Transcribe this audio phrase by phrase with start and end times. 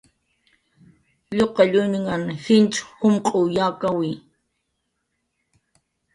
[1.37, 4.11] Lluqalluñanhn jich jumq'w yakawi